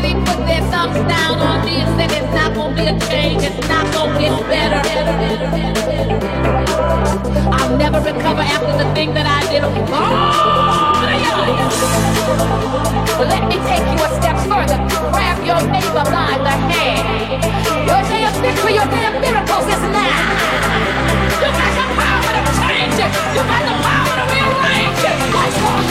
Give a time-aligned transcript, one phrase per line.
[0.00, 3.42] already put their thumbs down on me and said it's not gonna be a change,
[3.42, 4.80] it's not gonna get better.
[7.52, 9.62] I'll never recover after the thing that I did.
[9.62, 9.70] Oh,
[13.18, 14.78] but let me take you a step further.
[15.12, 17.44] Grab your neighbor by the hand.
[17.84, 20.16] Your day of victory, your day of miracles is now.
[21.40, 23.12] You got the power to change it.
[23.36, 25.16] You got the power to rearrange it.
[25.34, 25.90] What's wrong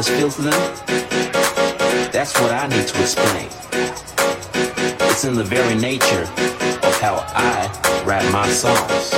[0.00, 0.36] this feels?
[2.10, 3.48] That's what I need to explain.
[5.10, 7.68] It's in the very nature of how I
[8.06, 9.12] write my songs.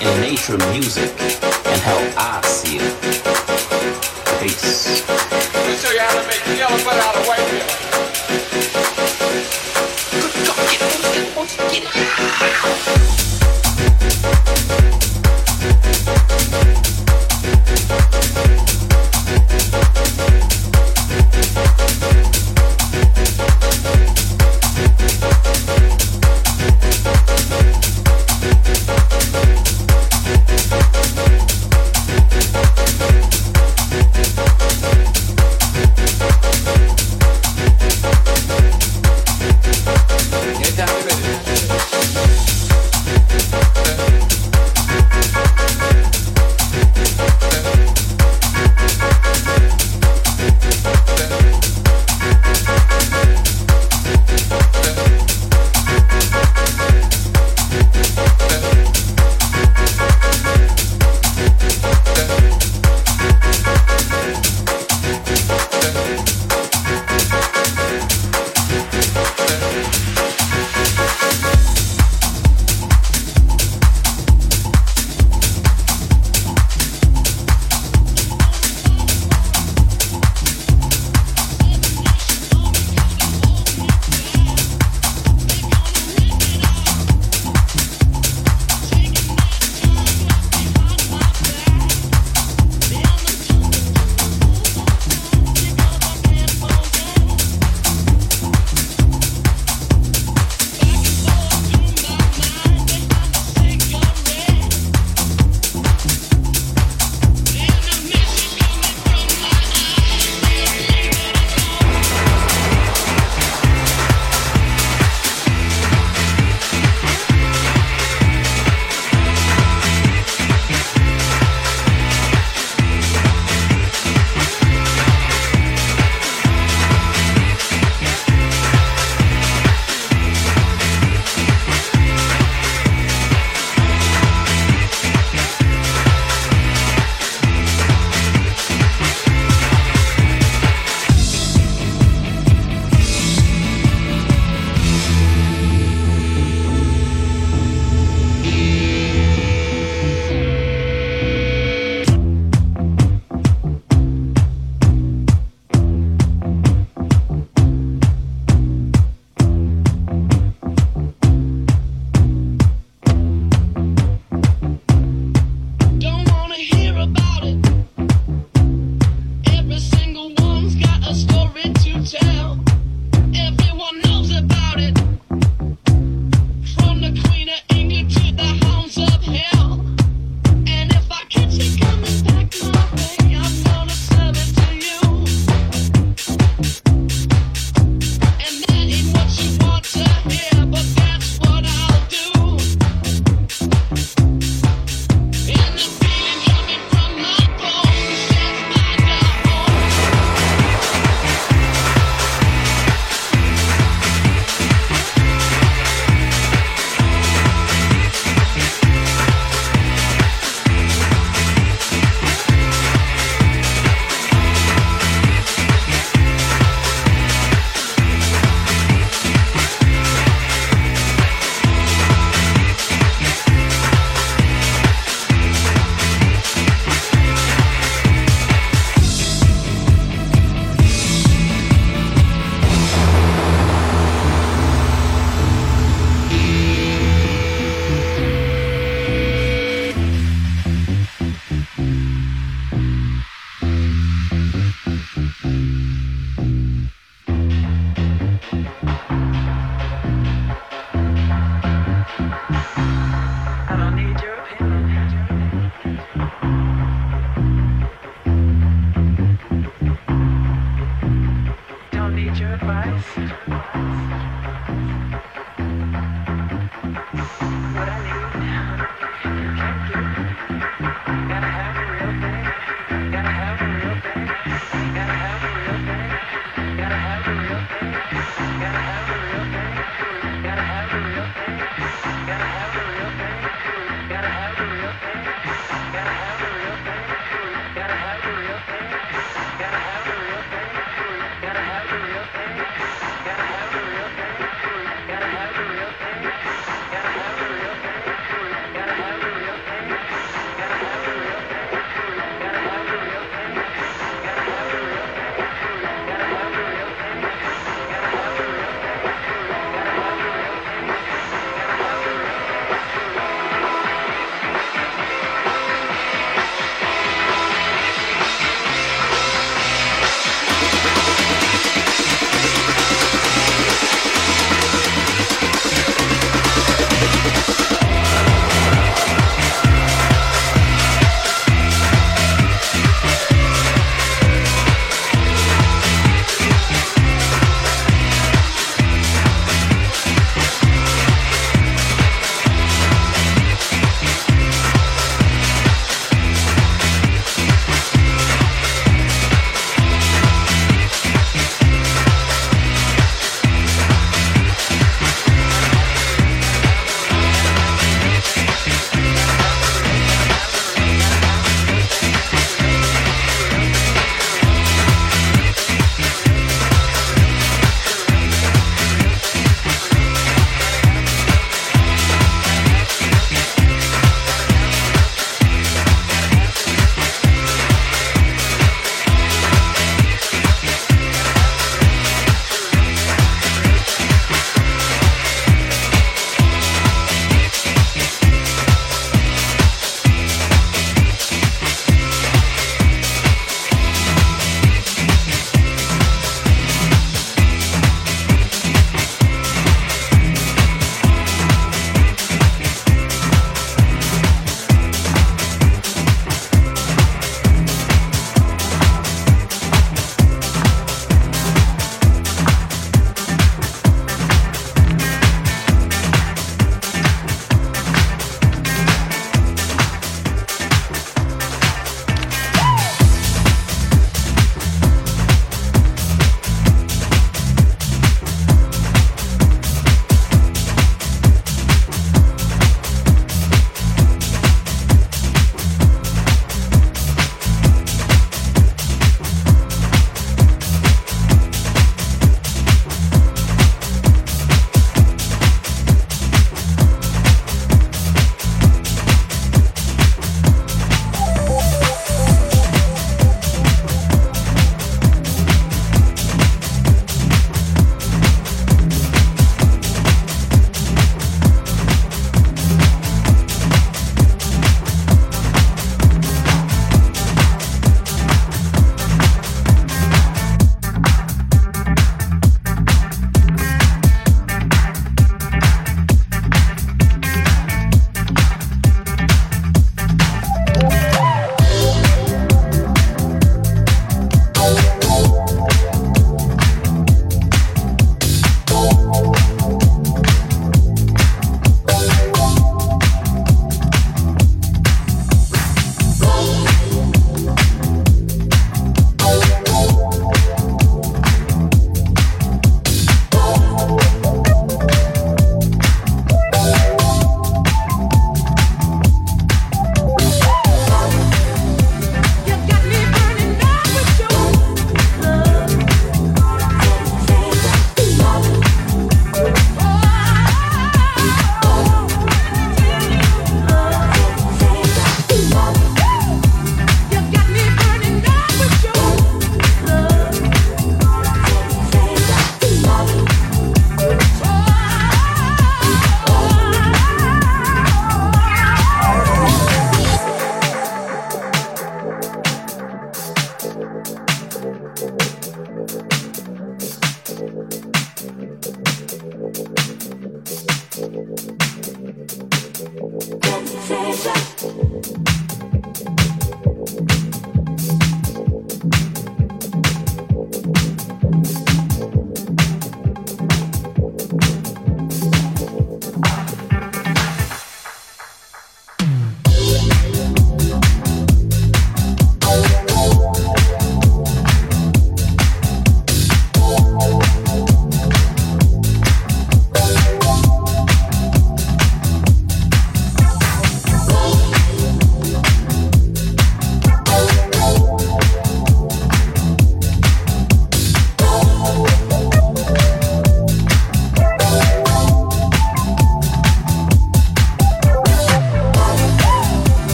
[0.00, 4.40] In the nature of music and how I see it.
[4.40, 5.19] Peace.